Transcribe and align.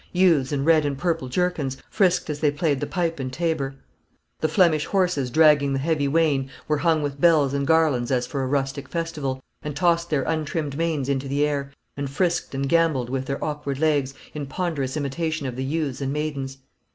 Youths, 0.13 0.51
in 0.51 0.65
red 0.65 0.83
and 0.83 0.97
purple 0.97 1.29
jerkins, 1.29 1.77
frisked 1.91 2.27
as 2.31 2.39
they 2.39 2.49
played 2.49 2.79
the 2.79 2.87
pipe 2.87 3.19
and 3.19 3.31
tabor. 3.31 3.75
The 4.39 4.47
Flemish 4.47 4.87
horses 4.87 5.29
dragging 5.29 5.73
the 5.73 5.77
heavy 5.77 6.07
wain 6.07 6.49
were 6.67 6.79
hung 6.79 7.03
with 7.03 7.21
bells 7.21 7.53
and 7.53 7.67
garlands 7.67 8.09
as 8.09 8.25
for 8.25 8.41
a 8.41 8.47
rustic 8.47 8.89
festival, 8.89 9.43
and 9.61 9.75
tossed 9.75 10.09
their 10.09 10.23
untrimmed 10.23 10.75
manes 10.75 11.07
into 11.07 11.27
the 11.27 11.45
air, 11.45 11.69
and 11.95 12.09
frisked 12.09 12.55
and 12.55 12.67
gamboled 12.67 13.11
with 13.11 13.27
their 13.27 13.45
awkward 13.45 13.77
legs, 13.77 14.15
in 14.33 14.47
ponderous 14.47 14.97
imitation 14.97 15.45
of 15.45 15.55
the 15.55 15.63
youths 15.63 16.01
and 16.01 16.11
maidens. 16.11 16.57